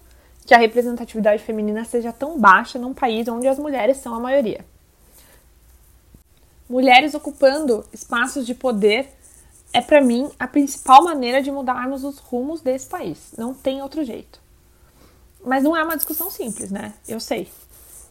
que 0.45 0.55
a 0.55 0.59
representatividade 0.59 1.43
feminina 1.43 1.85
seja 1.85 2.13
tão 2.13 2.39
baixa 2.39 2.79
num 2.79 2.93
país 2.93 3.29
onde 3.29 3.47
as 3.47 3.59
mulheres 3.59 3.99
são 3.99 4.15
a 4.15 4.21
maioria. 4.21 4.65
Mulheres 6.69 7.15
ocupando 7.15 7.85
espaços 7.93 8.47
de 8.47 8.55
poder 8.55 9.13
é 9.73 9.81
para 9.81 10.01
mim 10.01 10.31
a 10.39 10.47
principal 10.47 11.05
maneira 11.05 11.43
de 11.43 11.51
mudarmos 11.51 12.05
os 12.05 12.19
rumos 12.19 12.61
desse 12.61 12.87
país. 12.87 13.33
Não 13.37 13.55
tem 13.55 13.83
outro 13.83 14.05
jeito. 14.05 14.41
Mas 15.45 15.65
não 15.65 15.77
é 15.77 15.83
uma 15.83 15.97
discussão 15.97 16.31
simples, 16.31 16.71
né? 16.71 16.93
Eu 17.09 17.19
sei. 17.19 17.49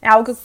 É 0.01 0.09
algo 0.09 0.35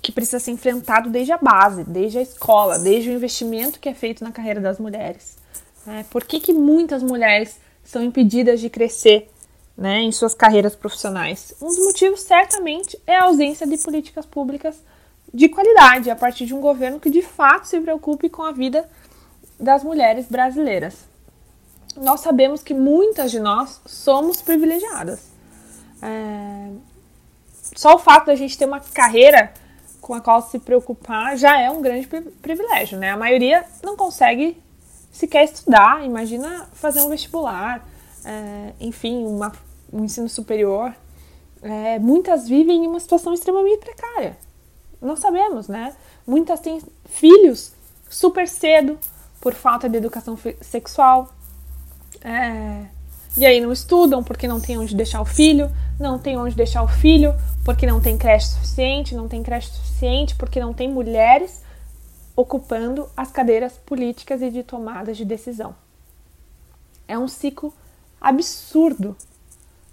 que 0.00 0.12
precisa 0.12 0.40
ser 0.40 0.52
enfrentado 0.52 1.10
desde 1.10 1.32
a 1.32 1.38
base, 1.38 1.84
desde 1.84 2.18
a 2.18 2.22
escola, 2.22 2.78
desde 2.78 3.10
o 3.10 3.12
investimento 3.12 3.78
que 3.78 3.88
é 3.88 3.94
feito 3.94 4.24
na 4.24 4.32
carreira 4.32 4.60
das 4.60 4.78
mulheres. 4.78 5.36
Né? 5.84 6.06
Por 6.10 6.24
que, 6.24 6.40
que 6.40 6.52
muitas 6.52 7.02
mulheres 7.02 7.58
são 7.84 8.02
impedidas 8.02 8.60
de 8.60 8.70
crescer 8.70 9.30
né, 9.80 10.02
em 10.02 10.12
suas 10.12 10.34
carreiras 10.34 10.76
profissionais? 10.76 11.54
Um 11.60 11.68
dos 11.68 11.78
motivos, 11.78 12.20
certamente, 12.20 13.00
é 13.06 13.16
a 13.16 13.24
ausência 13.24 13.66
de 13.66 13.78
políticas 13.78 14.26
públicas 14.26 14.76
de 15.32 15.48
qualidade 15.48 16.10
a 16.10 16.16
partir 16.16 16.44
de 16.44 16.54
um 16.54 16.60
governo 16.60 17.00
que 17.00 17.08
de 17.08 17.22
fato 17.22 17.66
se 17.66 17.80
preocupe 17.80 18.28
com 18.28 18.42
a 18.42 18.52
vida 18.52 18.86
das 19.58 19.82
mulheres 19.82 20.26
brasileiras. 20.26 21.08
Nós 21.96 22.20
sabemos 22.20 22.62
que 22.62 22.74
muitas 22.74 23.30
de 23.30 23.40
nós 23.40 23.80
somos 23.86 24.42
privilegiadas. 24.42 25.30
É... 26.02 26.70
Só 27.74 27.94
o 27.94 27.98
fato 27.98 28.26
da 28.26 28.34
gente 28.34 28.58
ter 28.58 28.66
uma 28.66 28.80
carreira 28.80 29.52
com 30.00 30.12
a 30.12 30.20
qual 30.20 30.42
se 30.42 30.58
preocupar 30.58 31.38
já 31.38 31.58
é 31.58 31.70
um 31.70 31.80
grande 31.80 32.06
privilégio, 32.42 32.98
né? 32.98 33.10
A 33.10 33.16
maioria 33.16 33.64
não 33.82 33.96
consegue 33.96 34.60
sequer 35.12 35.44
estudar, 35.44 36.04
imagina 36.04 36.68
fazer 36.74 37.00
um 37.00 37.08
vestibular, 37.08 37.86
é, 38.24 38.72
enfim, 38.80 39.24
uma, 39.24 39.52
um 39.92 40.04
ensino 40.04 40.28
superior. 40.28 40.94
É, 41.62 41.98
muitas 41.98 42.48
vivem 42.48 42.84
em 42.84 42.86
uma 42.86 43.00
situação 43.00 43.34
extremamente 43.34 43.78
precária. 43.78 44.36
Nós 45.00 45.18
sabemos, 45.18 45.68
né? 45.68 45.94
Muitas 46.26 46.60
têm 46.60 46.80
filhos 47.06 47.72
super 48.08 48.48
cedo 48.48 48.98
por 49.40 49.54
falta 49.54 49.88
de 49.88 49.96
educação 49.96 50.38
sexual. 50.60 51.32
É, 52.22 52.86
e 53.36 53.46
aí 53.46 53.60
não 53.60 53.72
estudam 53.72 54.22
porque 54.22 54.48
não 54.48 54.60
tem 54.60 54.76
onde 54.76 54.94
deixar 54.94 55.20
o 55.20 55.24
filho, 55.24 55.70
não 55.98 56.18
tem 56.18 56.36
onde 56.36 56.54
deixar 56.54 56.82
o 56.82 56.88
filho 56.88 57.34
porque 57.64 57.86
não 57.86 58.00
tem 58.00 58.18
creche 58.18 58.48
suficiente, 58.48 59.14
não 59.14 59.28
tem 59.28 59.42
creche 59.42 59.70
suficiente 59.70 60.34
porque 60.34 60.60
não 60.60 60.72
tem 60.72 60.90
mulheres 60.90 61.62
ocupando 62.34 63.08
as 63.16 63.30
cadeiras 63.30 63.74
políticas 63.74 64.42
e 64.42 64.50
de 64.50 64.62
tomadas 64.62 65.16
de 65.16 65.24
decisão. 65.24 65.74
É 67.06 67.18
um 67.18 67.28
ciclo 67.28 67.72
absurdo 68.20 69.16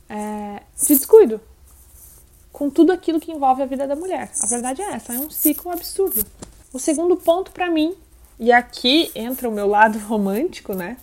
é, 0.10 0.62
de 0.76 0.88
descuido 0.88 1.40
com 2.52 2.70
tudo 2.70 2.92
aquilo 2.92 3.20
que 3.20 3.32
envolve 3.32 3.62
a 3.62 3.66
vida 3.66 3.86
da 3.86 3.96
mulher. 3.96 4.32
A 4.42 4.48
verdade 4.48 4.82
é 4.82 4.94
essa, 4.94 5.14
é 5.14 5.20
um 5.20 5.30
ciclo 5.30 5.72
absurdo. 5.72 6.26
O 6.74 6.80
segundo 6.80 7.16
ponto 7.16 7.52
para 7.52 7.70
mim, 7.70 7.96
e 8.40 8.52
aqui 8.52 9.12
entra 9.14 9.48
o 9.48 9.52
meu 9.52 9.68
lado 9.68 10.00
romântico, 10.08 10.74
né? 10.74 10.98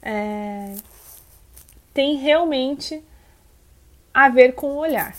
É, 0.00 0.74
tem 1.92 2.16
realmente 2.16 3.02
a 4.14 4.28
ver 4.28 4.54
com 4.54 4.68
o 4.72 4.76
olhar. 4.76 5.16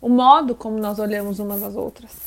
O 0.00 0.08
modo 0.08 0.54
como 0.54 0.78
nós 0.78 0.98
olhamos 0.98 1.38
umas 1.38 1.62
às 1.62 1.74
outras 1.74 2.26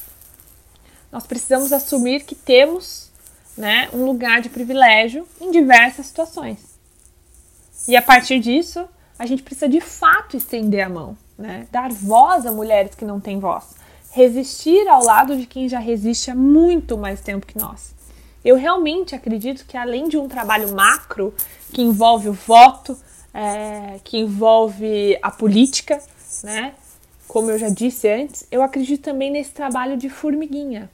nós 1.12 1.25
precisamos 1.25 1.74
assumir 1.74 2.24
que 2.24 2.36
temos 2.36 3.10
né, 3.58 3.89
um 3.93 4.05
lugar 4.05 4.41
de 4.41 4.50
privilégio 4.50 5.27
em 5.41 5.51
diversas 5.51 6.08
situações. 6.08 6.60
E 7.88 7.96
a 7.96 8.01
partir 8.01 8.39
disso, 8.39 8.88
a 9.20 9.26
gente 9.26 9.44
precisa 9.44 9.68
de 9.68 9.82
fato 9.82 10.38
estender 10.38 10.86
a 10.86 10.90
mão, 10.90 11.18
né? 11.38 11.68
dar 11.70 11.92
voz 11.92 12.46
a 12.46 12.52
mulheres 12.54 12.96
que 12.96 13.04
não 13.04 13.20
têm 13.20 13.38
voz, 13.38 13.76
resistir 14.12 14.88
ao 14.88 15.04
lado 15.04 15.36
de 15.36 15.46
quem 15.46 15.68
já 15.68 15.78
resiste 15.78 16.32
há 16.32 16.36
muito 16.36 16.98
mais 16.98 17.20
tempo 17.20 17.46
que 17.46 17.60
nós. 17.60 17.94
Eu 18.44 18.56
realmente 18.56 19.14
acredito 19.14 19.66
que 19.66 19.76
além 19.76 20.08
de 20.08 20.18
um 20.18 20.30
trabalho 20.30 20.74
macro 20.74 21.34
que 21.74 21.82
envolve 21.82 22.30
o 22.30 22.34
voto, 22.34 22.98
é, 23.34 24.00
que 24.06 24.18
envolve 24.18 25.20
a 25.22 25.30
política, 25.30 26.02
né? 26.42 26.74
Como 27.28 27.52
eu 27.52 27.60
já 27.60 27.70
disse 27.70 28.08
antes, 28.08 28.48
eu 28.50 28.64
acredito 28.64 29.04
também 29.04 29.30
nesse 29.30 29.52
trabalho 29.52 29.98
de 29.98 30.10
formiguinha, 30.10 30.90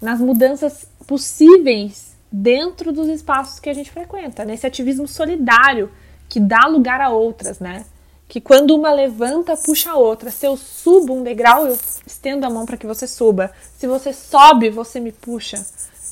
nas 0.00 0.18
mudanças 0.18 0.86
possíveis 1.06 2.16
dentro 2.32 2.90
dos 2.90 3.06
espaços 3.08 3.60
que 3.60 3.68
a 3.68 3.74
gente 3.74 3.90
frequenta, 3.90 4.44
nesse 4.44 4.66
ativismo 4.66 5.06
solidário 5.06 5.90
que 6.32 6.40
dá 6.40 6.66
lugar 6.66 7.00
a 7.02 7.10
outras, 7.10 7.58
né? 7.58 7.84
Que 8.26 8.40
quando 8.40 8.74
uma 8.74 8.90
levanta, 8.90 9.54
puxa 9.54 9.90
a 9.90 9.96
outra. 9.96 10.30
Se 10.30 10.46
eu 10.46 10.56
subo 10.56 11.12
um 11.12 11.22
degrau, 11.22 11.66
eu 11.66 11.78
estendo 12.06 12.46
a 12.46 12.50
mão 12.50 12.64
para 12.64 12.78
que 12.78 12.86
você 12.86 13.06
suba. 13.06 13.52
Se 13.76 13.86
você 13.86 14.14
sobe, 14.14 14.70
você 14.70 14.98
me 14.98 15.12
puxa. 15.12 15.62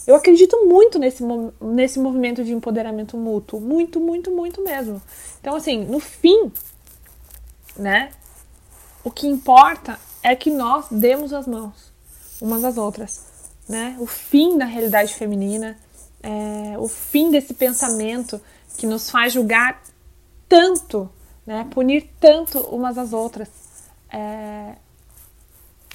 Eu 0.06 0.14
acredito 0.14 0.66
muito 0.66 0.98
nesse, 0.98 1.24
nesse 1.58 1.98
movimento 1.98 2.44
de 2.44 2.52
empoderamento 2.52 3.16
mútuo. 3.16 3.58
Muito, 3.60 3.98
muito, 3.98 4.30
muito 4.30 4.62
mesmo. 4.62 5.00
Então, 5.40 5.56
assim, 5.56 5.84
no 5.84 6.00
fim, 6.00 6.52
né? 7.78 8.10
O 9.02 9.10
que 9.10 9.26
importa 9.26 9.98
é 10.22 10.36
que 10.36 10.50
nós 10.50 10.84
demos 10.90 11.32
as 11.32 11.46
mãos 11.46 11.90
umas 12.42 12.62
às 12.64 12.76
outras 12.76 13.30
né? 13.70 13.96
O 14.00 14.06
fim 14.06 14.58
da 14.58 14.64
realidade 14.64 15.14
feminina, 15.14 15.78
é, 16.22 16.76
o 16.76 16.88
fim 16.88 17.30
desse 17.30 17.54
pensamento 17.54 18.40
que 18.76 18.84
nos 18.84 19.08
faz 19.08 19.32
julgar 19.32 19.80
tanto, 20.50 21.08
né? 21.46 21.64
Punir 21.70 22.10
tanto 22.18 22.58
umas 22.58 22.98
às 22.98 23.12
outras. 23.12 23.48
É, 24.12 24.74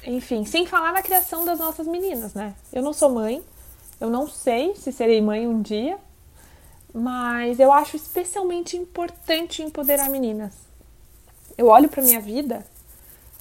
enfim, 0.06 0.46
sem 0.46 0.66
falar 0.66 0.94
na 0.94 1.02
criação 1.02 1.44
das 1.44 1.58
nossas 1.58 1.86
meninas, 1.86 2.32
né? 2.32 2.54
Eu 2.72 2.82
não 2.82 2.94
sou 2.94 3.10
mãe, 3.10 3.44
eu 4.00 4.08
não 4.08 4.26
sei 4.26 4.74
se 4.74 4.90
serei 4.90 5.20
mãe 5.20 5.46
um 5.46 5.60
dia, 5.60 5.98
mas 6.92 7.60
eu 7.60 7.70
acho 7.70 7.96
especialmente 7.96 8.78
importante 8.78 9.62
empoderar 9.62 10.08
meninas. 10.08 10.54
Eu 11.58 11.66
olho 11.66 11.88
para 11.88 12.02
minha 12.02 12.20
vida 12.20 12.64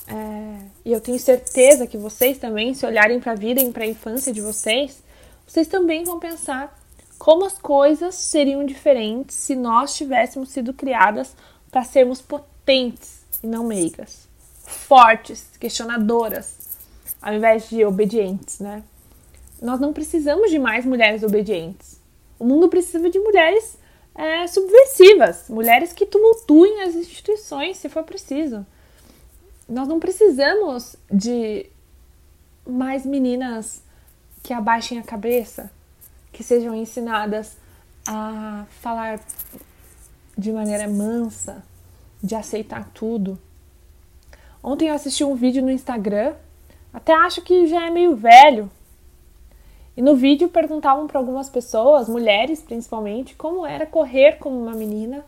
é, 0.07 0.65
e 0.83 0.91
eu 0.91 0.99
tenho 0.99 1.17
certeza 1.17 1.87
que 1.87 1.97
vocês 1.97 2.37
também, 2.37 2.73
se 2.73 2.85
olharem 2.85 3.21
para 3.21 3.31
a 3.31 3.35
vida 3.35 3.61
e 3.61 3.71
para 3.71 3.85
a 3.85 3.87
infância 3.87 4.33
de 4.33 4.41
vocês, 4.41 5.01
vocês 5.47 5.67
também 5.67 6.03
vão 6.03 6.19
pensar 6.19 6.77
como 7.17 7.45
as 7.45 7.57
coisas 7.57 8.15
seriam 8.15 8.65
diferentes 8.65 9.35
se 9.35 9.55
nós 9.55 9.95
tivéssemos 9.95 10.49
sido 10.49 10.73
criadas 10.73 11.35
para 11.71 11.83
sermos 11.83 12.21
potentes 12.21 13.21
e 13.43 13.47
não 13.47 13.65
meigas, 13.65 14.27
fortes, 14.63 15.49
questionadoras, 15.59 16.57
ao 17.21 17.33
invés 17.33 17.69
de 17.69 17.83
obedientes, 17.85 18.59
né? 18.59 18.83
Nós 19.61 19.79
não 19.79 19.93
precisamos 19.93 20.51
de 20.51 20.59
mais 20.59 20.85
mulheres 20.85 21.23
obedientes. 21.23 21.99
O 22.37 22.45
mundo 22.45 22.67
precisa 22.67 23.09
de 23.09 23.19
mulheres 23.19 23.77
é, 24.13 24.45
subversivas, 24.47 25.49
mulheres 25.49 25.93
que 25.93 26.05
tumultuem 26.05 26.83
as 26.83 26.95
instituições 26.95 27.77
se 27.77 27.89
for 27.89 28.03
preciso. 28.03 28.65
Nós 29.67 29.87
não 29.87 29.99
precisamos 29.99 30.95
de 31.11 31.65
mais 32.65 33.05
meninas 33.05 33.81
que 34.43 34.53
abaixem 34.53 34.99
a 34.99 35.03
cabeça, 35.03 35.71
que 36.35 36.43
sejam 36.43 36.75
ensinadas 36.75 37.57
a 38.05 38.65
falar 38.81 39.21
de 40.37 40.51
maneira 40.51 40.85
mansa, 40.85 41.63
de 42.21 42.35
aceitar 42.35 42.89
tudo. 42.93 43.39
Ontem 44.61 44.89
eu 44.89 44.95
assisti 44.95 45.23
um 45.23 45.33
vídeo 45.33 45.63
no 45.63 45.71
Instagram, 45.71 46.33
até 46.93 47.13
acho 47.13 47.41
que 47.41 47.67
já 47.67 47.87
é 47.87 47.89
meio 47.89 48.17
velho. 48.17 48.69
E 49.95 50.01
no 50.01 50.17
vídeo 50.17 50.49
perguntavam 50.49 51.07
para 51.07 51.19
algumas 51.19 51.49
pessoas, 51.49 52.09
mulheres 52.09 52.61
principalmente, 52.61 53.33
como 53.35 53.65
era 53.65 53.85
correr 53.85 54.37
como 54.37 54.61
uma 54.61 54.73
menina, 54.73 55.23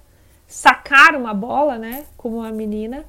sacar 0.45 1.15
uma 1.15 1.33
bola, 1.33 1.77
né, 1.77 2.05
como 2.17 2.39
uma 2.39 2.51
menina 2.51 3.05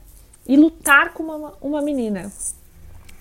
e 0.47 0.57
lutar 0.57 1.13
como 1.13 1.35
uma, 1.35 1.55
uma 1.61 1.83
menina. 1.83 2.31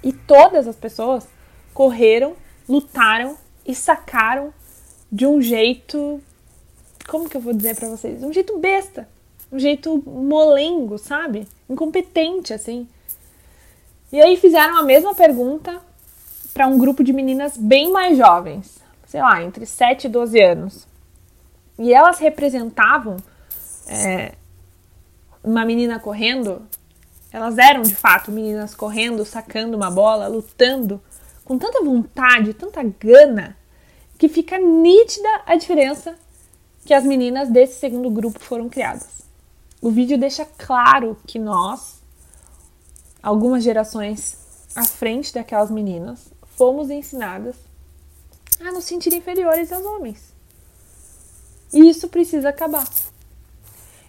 E 0.04 0.14
todas 0.14 0.68
as 0.68 0.76
pessoas 0.76 1.28
correram, 1.74 2.36
lutaram 2.70 3.36
e 3.66 3.74
sacaram 3.74 4.54
de 5.12 5.26
um 5.26 5.42
jeito 5.42 6.22
como 7.08 7.30
que 7.30 7.38
eu 7.38 7.42
vou 7.42 7.54
dizer 7.54 7.76
para 7.76 7.88
vocês? 7.88 8.22
Um 8.22 8.34
jeito 8.34 8.58
besta, 8.60 9.08
um 9.52 9.58
jeito 9.58 10.04
molengo, 10.06 10.98
sabe? 10.98 11.48
Incompetente, 11.70 12.54
assim. 12.54 12.88
E 14.12 14.22
aí 14.22 14.38
fizeram 14.38 14.78
a 14.78 14.84
mesma 14.84 15.16
pergunta 15.16 15.82
para 16.54 16.68
um 16.68 16.78
grupo 16.78 17.04
de 17.04 17.14
meninas 17.14 17.58
bem 17.58 17.92
mais 17.92 18.18
jovens, 18.18 18.80
sei 19.06 19.22
lá, 19.22 19.42
entre 19.42 19.66
7 19.66 20.06
e 20.06 20.10
12 20.10 20.42
anos. 20.42 20.88
E 21.80 21.94
elas 21.94 22.20
representavam 22.20 23.18
é, 23.88 24.34
uma 25.44 25.64
menina 25.64 26.00
correndo, 26.00 26.62
elas 27.32 27.58
eram 27.58 27.84
de 27.84 27.96
fato 27.96 28.32
meninas 28.32 28.76
correndo, 28.76 29.24
sacando 29.24 29.78
uma 29.78 29.92
bola, 29.92 30.28
lutando, 30.28 31.02
com 31.46 31.58
tanta 31.58 31.84
vontade, 31.84 32.54
tanta 32.54 32.84
gana, 32.84 33.56
que 34.18 34.28
fica 34.28 34.58
nítida 34.58 35.30
a 35.46 35.56
diferença 35.56 36.16
que 36.86 36.94
as 36.94 37.04
meninas 37.04 37.50
desse 37.50 37.80
segundo 37.80 38.10
grupo 38.10 38.40
foram 38.40 38.70
criadas. 38.70 39.08
O 39.82 39.92
vídeo 39.92 40.18
deixa 40.18 40.46
claro 40.46 41.18
que 41.28 41.38
nós, 41.38 42.02
algumas 43.22 43.64
gerações 43.64 44.38
à 44.76 44.84
frente 44.86 45.34
daquelas 45.34 45.70
meninas, 45.70 46.30
fomos 46.56 46.90
ensinadas 46.90 47.56
a 48.60 48.72
nos 48.72 48.86
sentir 48.86 49.14
inferiores 49.14 49.72
aos 49.72 49.86
homens. 49.86 50.34
E 51.72 51.90
isso 51.90 52.08
precisa 52.08 52.50
acabar. 52.50 52.88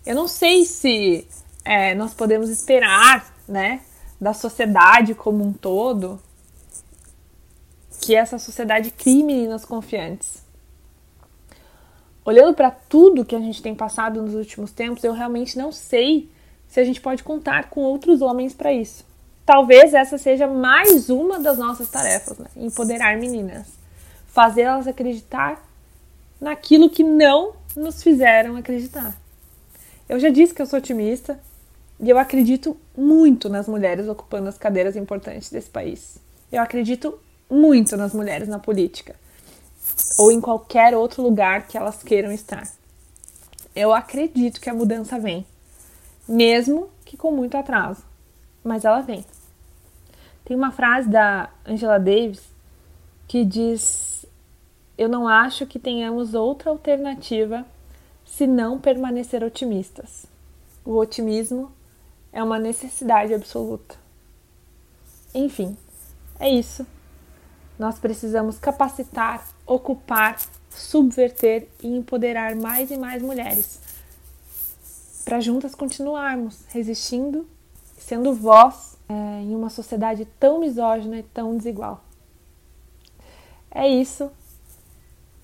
Eu 0.06 0.14
não 0.14 0.28
sei 0.28 0.64
se 0.64 1.26
é, 1.64 1.94
nós 1.94 2.14
podemos 2.14 2.48
esperar, 2.48 3.34
né, 3.46 3.82
da 4.20 4.32
sociedade 4.32 5.14
como 5.14 5.44
um 5.44 5.52
todo, 5.52 6.20
que 8.00 8.14
essa 8.14 8.38
sociedade 8.38 8.90
crie 8.90 9.22
meninas 9.22 9.64
confiantes 9.64 10.48
olhando 12.28 12.52
para 12.52 12.70
tudo 12.70 13.24
que 13.24 13.34
a 13.34 13.38
gente 13.38 13.62
tem 13.62 13.74
passado 13.74 14.20
nos 14.20 14.34
últimos 14.34 14.70
tempos, 14.70 15.02
eu 15.02 15.14
realmente 15.14 15.56
não 15.56 15.72
sei 15.72 16.30
se 16.68 16.78
a 16.78 16.84
gente 16.84 17.00
pode 17.00 17.22
contar 17.22 17.70
com 17.70 17.80
outros 17.80 18.20
homens 18.20 18.52
para 18.52 18.70
isso. 18.70 19.02
Talvez 19.46 19.94
essa 19.94 20.18
seja 20.18 20.46
mais 20.46 21.08
uma 21.08 21.40
das 21.40 21.56
nossas 21.56 21.88
tarefas, 21.88 22.36
né? 22.36 22.48
empoderar 22.54 23.16
meninas, 23.16 23.66
fazê-las 24.26 24.86
acreditar 24.86 25.66
naquilo 26.38 26.90
que 26.90 27.02
não 27.02 27.54
nos 27.74 28.02
fizeram 28.02 28.56
acreditar. 28.56 29.16
Eu 30.06 30.20
já 30.20 30.28
disse 30.28 30.52
que 30.52 30.60
eu 30.60 30.66
sou 30.66 30.80
otimista 30.80 31.40
e 31.98 32.10
eu 32.10 32.18
acredito 32.18 32.76
muito 32.94 33.48
nas 33.48 33.66
mulheres 33.66 34.06
ocupando 34.06 34.50
as 34.50 34.58
cadeiras 34.58 34.96
importantes 34.96 35.48
desse 35.48 35.70
país. 35.70 36.18
Eu 36.52 36.60
acredito 36.60 37.18
muito 37.50 37.96
nas 37.96 38.12
mulheres 38.12 38.48
na 38.48 38.58
política 38.58 39.16
ou 40.18 40.32
em 40.32 40.40
qualquer 40.40 40.94
outro 40.94 41.22
lugar 41.22 41.66
que 41.66 41.78
elas 41.78 42.02
queiram 42.02 42.32
estar. 42.32 42.68
Eu 43.74 43.92
acredito 43.92 44.60
que 44.60 44.68
a 44.68 44.74
mudança 44.74 45.18
vem, 45.18 45.46
mesmo 46.26 46.90
que 47.04 47.16
com 47.16 47.30
muito 47.30 47.56
atraso, 47.56 48.02
mas 48.64 48.84
ela 48.84 49.00
vem. 49.00 49.24
Tem 50.44 50.56
uma 50.56 50.72
frase 50.72 51.08
da 51.08 51.50
Angela 51.64 51.98
Davis 51.98 52.42
que 53.28 53.44
diz: 53.44 54.26
Eu 54.96 55.08
não 55.08 55.28
acho 55.28 55.66
que 55.66 55.78
tenhamos 55.78 56.34
outra 56.34 56.70
alternativa 56.70 57.64
se 58.24 58.46
não 58.46 58.78
permanecer 58.78 59.44
otimistas. 59.44 60.26
O 60.84 60.96
otimismo 60.96 61.70
é 62.32 62.42
uma 62.42 62.58
necessidade 62.58 63.32
absoluta. 63.32 63.96
Enfim, 65.34 65.76
é 66.40 66.50
isso. 66.50 66.86
Nós 67.78 67.98
precisamos 67.98 68.58
capacitar 68.58 69.44
ocupar, 69.68 70.38
subverter 70.70 71.68
e 71.82 71.88
empoderar 71.88 72.56
mais 72.56 72.90
e 72.90 72.96
mais 72.96 73.22
mulheres. 73.22 73.78
Para 75.24 75.40
juntas 75.40 75.74
continuarmos 75.74 76.64
resistindo, 76.68 77.46
sendo 77.98 78.32
voz 78.32 78.96
é, 79.08 79.12
em 79.42 79.54
uma 79.54 79.68
sociedade 79.68 80.26
tão 80.40 80.58
misógina 80.58 81.18
e 81.18 81.22
tão 81.22 81.56
desigual. 81.56 82.02
É 83.70 83.86
isso. 83.86 84.30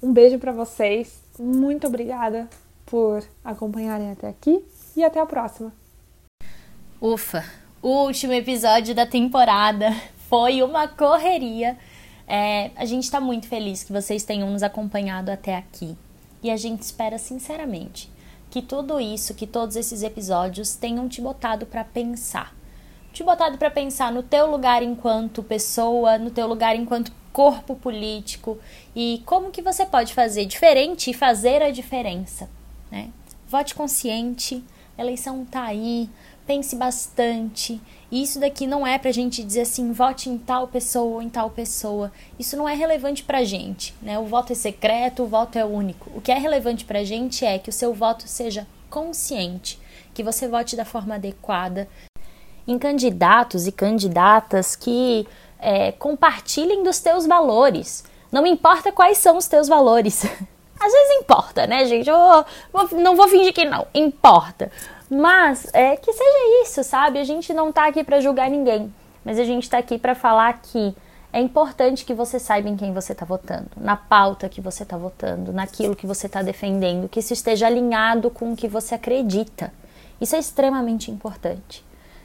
Um 0.03 0.12
beijo 0.12 0.38
para 0.38 0.53
vocês. 0.53 1.23
Muito 1.38 1.87
obrigada 1.87 2.49
por 2.87 3.23
acompanharem 3.44 4.11
até 4.11 4.29
aqui 4.29 4.64
e 4.97 5.05
até 5.05 5.20
a 5.20 5.27
próxima. 5.27 5.73
Ufa, 7.01 7.44
o 7.83 8.07
último 8.07 8.33
episódio 8.33 8.94
da 8.94 9.07
temporada 9.07 9.90
foi 10.31 10.62
uma 10.62 10.88
correria 10.88 11.77
é, 12.26 12.70
a 12.76 12.84
gente 12.84 13.04
está 13.04 13.20
muito 13.20 13.46
feliz 13.48 13.84
que 13.84 13.92
vocês 13.92 14.24
tenham 14.24 14.50
nos 14.50 14.62
acompanhado 14.62 15.30
até 15.30 15.56
aqui. 15.56 15.96
E 16.42 16.50
a 16.50 16.56
gente 16.56 16.82
espera 16.82 17.18
sinceramente 17.18 18.10
que 18.50 18.62
tudo 18.62 19.00
isso, 19.00 19.34
que 19.34 19.46
todos 19.46 19.76
esses 19.76 20.02
episódios 20.02 20.74
tenham 20.76 21.08
te 21.08 21.20
botado 21.20 21.66
para 21.66 21.84
pensar. 21.84 22.54
Te 23.12 23.22
botado 23.22 23.58
para 23.58 23.70
pensar 23.70 24.12
no 24.12 24.22
teu 24.22 24.50
lugar 24.50 24.82
enquanto 24.82 25.42
pessoa, 25.42 26.18
no 26.18 26.30
teu 26.30 26.46
lugar 26.46 26.76
enquanto 26.76 27.12
corpo 27.32 27.74
político 27.74 28.58
e 28.94 29.22
como 29.26 29.50
que 29.50 29.60
você 29.60 29.84
pode 29.84 30.14
fazer 30.14 30.46
diferente 30.46 31.10
e 31.10 31.14
fazer 31.14 31.62
a 31.62 31.70
diferença, 31.72 32.48
né? 32.90 33.10
Vote 33.48 33.74
consciente, 33.74 34.62
eleição 34.96 35.44
tá 35.44 35.64
aí, 35.64 36.08
pense 36.46 36.76
bastante. 36.76 37.80
Isso 38.11 38.38
daqui 38.38 38.66
não 38.66 38.87
é 38.87 38.98
pra 38.98 39.11
gente 39.11 39.42
dizer 39.42 39.62
assim, 39.62 39.92
vote 39.92 40.30
em 40.30 40.38
tal 40.38 40.68
pessoa 40.68 41.16
ou 41.16 41.22
em 41.22 41.28
tal 41.28 41.50
pessoa. 41.50 42.12
Isso 42.38 42.57
não 42.57 42.68
é 42.68 42.74
relevante 42.74 43.22
pra 43.22 43.44
gente, 43.44 43.94
né? 44.00 44.18
O 44.18 44.26
voto 44.26 44.52
é 44.52 44.54
secreto, 44.54 45.24
o 45.24 45.26
voto 45.26 45.59
é 45.59 45.64
único. 45.64 46.11
O 46.14 46.20
que 46.20 46.30
é 46.30 46.38
relevante 46.38 46.85
pra 46.85 47.04
gente 47.04 47.44
é 47.44 47.59
que 47.59 47.70
o 47.70 47.72
seu 47.72 47.92
voto 47.92 48.28
seja 48.28 48.66
consciente, 48.88 49.80
que 50.12 50.22
você 50.22 50.46
vote 50.46 50.76
da 50.76 50.85
forma 50.85 51.16
adequada 51.16 51.88
em 52.66 52.78
candidatos 52.78 53.66
e 53.66 53.72
candidatas 53.72 54.76
que 54.76 55.26
é, 55.59 55.92
compartilhem 55.92 56.83
dos 56.83 57.00
teus 57.00 57.26
valores. 57.26 58.04
Não 58.30 58.46
importa 58.46 58.92
quais 58.92 59.18
são 59.18 59.37
os 59.37 59.46
teus 59.46 59.68
valores. 59.68 60.24
Às 60.80 60.92
vezes 60.92 61.18
importa, 61.20 61.66
né, 61.66 61.85
gente? 61.87 62.09
Eu 62.11 62.44
vou, 62.72 62.88
não 63.00 63.16
vou 63.16 63.28
fingir 63.28 63.52
que 63.52 63.64
não. 63.64 63.87
Importa. 63.94 64.70
Mas 65.14 65.68
é 65.72 65.96
que 65.96 66.12
seja 66.12 66.62
isso, 66.62 66.83
sabe? 66.83 67.20
A 67.20 67.24
gente 67.24 67.55
não 67.55 67.70
tá 67.70 67.87
aqui 67.87 68.03
para 68.03 68.20
julgar 68.20 68.50
ninguém, 68.50 68.92
mas 69.24 69.38
a 69.38 69.44
gente 69.44 69.70
tá 69.70 69.79
aqui 69.79 69.96
para 69.96 70.14
falar 70.14 70.61
que 70.61 70.94
é 71.33 71.40
importante 71.40 72.05
que 72.05 72.12
você 72.12 72.38
saiba 72.38 72.68
em 72.68 72.77
quem 72.77 72.92
você 72.92 73.12
está 73.12 73.24
votando, 73.24 73.70
na 73.77 73.96
pauta 73.96 74.48
que 74.48 74.61
você 74.61 74.83
está 74.83 74.96
votando, 74.96 75.53
naquilo 75.53 75.94
que 75.94 76.07
você 76.07 76.27
está 76.27 76.42
defendendo, 76.42 77.09
que 77.09 77.20
isso 77.20 77.33
esteja 77.33 77.66
alinhado 77.66 78.29
com 78.29 78.53
o 78.53 78.57
que 78.57 78.66
você 78.66 78.96
acredita. 78.96 79.72
Isso 80.20 80.35
é 80.35 80.38
extremamente 80.38 81.11
importante. 81.11 81.85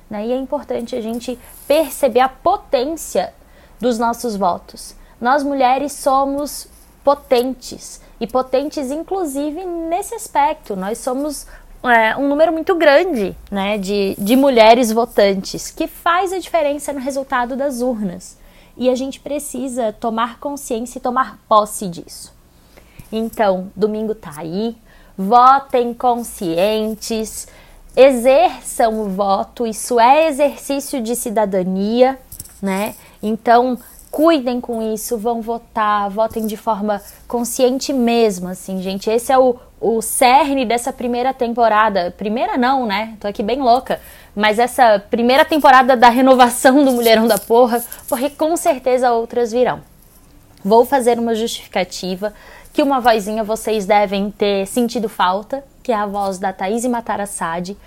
Né? 0.09 0.27
E 0.27 0.31
é 0.31 0.37
importante 0.37 0.95
a 0.95 1.01
gente 1.01 1.37
perceber 1.67 2.21
a 2.21 2.29
potência 2.29 3.33
dos 3.79 3.99
nossos 3.99 4.35
votos. 4.35 4.95
Nós 5.21 5.43
mulheres 5.43 5.91
somos 5.91 6.67
potentes 7.03 8.01
e 8.19 8.25
potentes 8.25 8.91
inclusive 8.91 9.63
nesse 9.63 10.15
aspecto. 10.15 10.75
Nós 10.75 10.97
somos 10.97 11.45
é, 11.83 12.15
um 12.17 12.27
número 12.27 12.51
muito 12.51 12.75
grande 12.75 13.35
né, 13.49 13.77
de, 13.77 14.15
de 14.17 14.35
mulheres 14.35 14.91
votantes, 14.91 15.71
que 15.71 15.87
faz 15.87 16.33
a 16.33 16.39
diferença 16.39 16.91
no 16.91 16.99
resultado 16.99 17.55
das 17.55 17.81
urnas. 17.81 18.37
E 18.75 18.89
a 18.89 18.95
gente 18.95 19.19
precisa 19.19 19.93
tomar 19.93 20.39
consciência 20.39 20.99
e 20.99 21.01
tomar 21.01 21.39
posse 21.47 21.87
disso. 21.87 22.33
Então, 23.11 23.71
domingo 23.75 24.13
tá 24.13 24.33
aí, 24.37 24.75
votem 25.17 25.93
conscientes, 25.93 27.47
exerçam 27.95 29.01
o 29.01 29.09
voto, 29.09 29.65
isso 29.65 29.99
é 29.99 30.27
exercício 30.27 31.01
de 31.01 31.15
cidadania, 31.15 32.19
né? 32.61 32.95
Então, 33.21 33.77
cuidem 34.11 34.61
com 34.61 34.81
isso, 34.93 35.17
vão 35.17 35.41
votar, 35.41 36.09
votem 36.09 36.45
de 36.45 36.55
forma 36.55 37.01
consciente 37.27 37.91
mesmo, 37.91 38.47
assim, 38.47 38.81
gente. 38.81 39.09
Esse 39.09 39.31
é 39.31 39.37
o, 39.37 39.57
o 39.79 40.01
cerne 40.01 40.65
dessa 40.65 40.91
primeira 40.91 41.33
temporada. 41.33 42.13
Primeira 42.17 42.57
não, 42.57 42.85
né? 42.85 43.15
Tô 43.19 43.27
aqui 43.27 43.41
bem 43.41 43.59
louca. 43.59 43.99
Mas 44.35 44.59
essa 44.59 44.99
primeira 45.09 45.45
temporada 45.45 45.95
da 45.95 46.09
renovação 46.09 46.83
do 46.83 46.91
Mulherão 46.91 47.27
da 47.27 47.37
Porra, 47.37 47.83
porque 48.07 48.29
com 48.29 48.55
certeza 48.57 49.11
outras 49.11 49.51
virão. 49.51 49.81
Vou 50.63 50.85
fazer 50.85 51.17
uma 51.17 51.33
justificativa 51.33 52.33
que 52.73 52.83
uma 52.83 52.99
vozinha 52.99 53.43
vocês 53.43 53.85
devem 53.85 54.29
ter 54.29 54.67
sentido 54.67 55.09
falta, 55.09 55.63
que 55.81 55.91
é 55.91 55.95
a 55.95 56.05
voz 56.05 56.37
da 56.37 56.53
Thaís 56.53 56.85
Matarassade. 56.85 57.77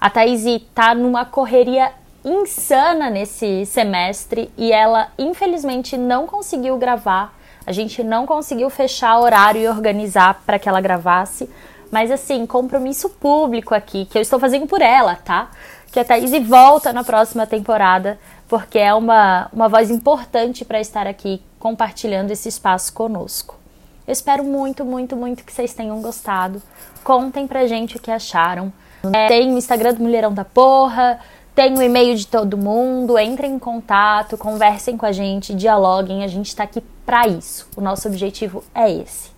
A 0.00 0.08
Thaís 0.08 0.44
tá 0.74 0.94
numa 0.94 1.24
correria 1.24 1.92
insana 2.24 3.10
nesse 3.10 3.66
semestre 3.66 4.50
e 4.56 4.72
ela 4.72 5.08
infelizmente 5.18 5.96
não 5.96 6.26
conseguiu 6.26 6.76
gravar 6.76 7.34
a 7.70 7.72
gente 7.72 8.02
não 8.02 8.26
conseguiu 8.26 8.68
fechar 8.68 9.16
horário 9.20 9.60
e 9.60 9.68
organizar 9.68 10.42
para 10.44 10.58
que 10.58 10.68
ela 10.68 10.80
gravasse, 10.80 11.48
mas 11.88 12.10
assim, 12.10 12.44
compromisso 12.44 13.08
público 13.08 13.72
aqui, 13.72 14.06
que 14.06 14.18
eu 14.18 14.22
estou 14.22 14.40
fazendo 14.40 14.66
por 14.66 14.82
ela, 14.82 15.14
tá? 15.14 15.50
Que 15.92 16.00
a 16.00 16.04
Thaís 16.04 16.32
volta 16.48 16.92
na 16.92 17.04
próxima 17.04 17.46
temporada, 17.46 18.18
porque 18.48 18.76
é 18.76 18.92
uma, 18.92 19.48
uma 19.52 19.68
voz 19.68 19.88
importante 19.88 20.64
para 20.64 20.80
estar 20.80 21.06
aqui 21.06 21.40
compartilhando 21.60 22.32
esse 22.32 22.48
espaço 22.48 22.92
conosco. 22.92 23.54
Eu 24.04 24.12
espero 24.12 24.42
muito, 24.42 24.84
muito, 24.84 25.14
muito 25.14 25.44
que 25.44 25.52
vocês 25.52 25.72
tenham 25.72 26.02
gostado. 26.02 26.60
Contem 27.04 27.46
pra 27.46 27.68
gente 27.68 27.96
o 27.96 28.00
que 28.00 28.10
acharam. 28.10 28.72
É, 29.12 29.28
tem 29.28 29.54
o 29.54 29.56
Instagram 29.56 29.94
do 29.94 30.02
Mulherão 30.02 30.34
da 30.34 30.44
Porra, 30.44 31.20
tem 31.54 31.78
o 31.78 31.82
e-mail 31.82 32.16
de 32.16 32.26
todo 32.26 32.56
mundo, 32.56 33.16
entrem 33.16 33.52
em 33.54 33.58
contato, 33.60 34.36
conversem 34.36 34.96
com 34.96 35.06
a 35.06 35.12
gente, 35.12 35.54
dialoguem, 35.54 36.24
a 36.24 36.26
gente 36.26 36.46
está 36.46 36.64
aqui 36.64 36.82
para 37.10 37.26
isso. 37.26 37.66
O 37.76 37.80
nosso 37.80 38.06
objetivo 38.06 38.62
é 38.72 38.88
esse. 38.88 39.30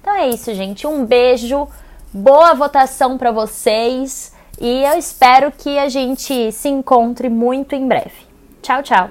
Então 0.00 0.12
é 0.12 0.28
isso, 0.28 0.52
gente. 0.56 0.88
Um 0.88 1.06
beijo, 1.06 1.68
boa 2.12 2.52
votação 2.52 3.16
para 3.16 3.30
vocês 3.30 4.34
e 4.60 4.82
eu 4.82 4.98
espero 4.98 5.52
que 5.52 5.78
a 5.78 5.88
gente 5.88 6.50
se 6.50 6.68
encontre 6.68 7.28
muito 7.28 7.76
em 7.76 7.86
breve. 7.86 8.26
Tchau, 8.60 8.82
tchau. 8.82 9.10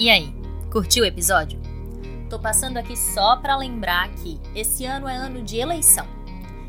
E 0.00 0.10
aí, 0.10 0.34
curtiu 0.72 1.04
o 1.04 1.06
episódio? 1.06 1.60
Tô 2.28 2.40
passando 2.40 2.76
aqui 2.76 2.96
só 2.96 3.36
para 3.36 3.56
lembrar 3.56 4.08
que 4.14 4.40
esse 4.52 4.84
ano 4.84 5.06
é 5.06 5.14
ano 5.14 5.44
de 5.44 5.58
eleição 5.58 6.08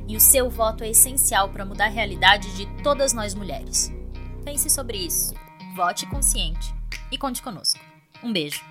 e 0.08 0.15
o 0.15 0.19
seu 0.19 0.52
voto 0.52 0.84
é 0.84 0.89
essencial 0.91 1.50
para 1.50 1.65
mudar 1.65 1.86
a 1.86 1.89
realidade 1.89 2.56
de 2.56 2.67
todas 2.84 3.12
nós 3.12 3.34
mulheres. 3.34 3.91
Pense 4.45 4.69
sobre 4.69 5.00
isso, 5.00 5.34
vote 5.76 6.06
consciente 6.06 6.76
e 7.12 7.17
conte 7.17 7.41
conosco. 7.41 7.80
Um 8.23 8.32
beijo. 8.32 8.62